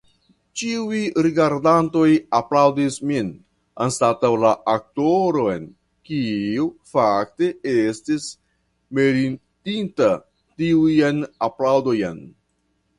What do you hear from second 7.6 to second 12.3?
estis meritinta tiujn aplaŭdojn.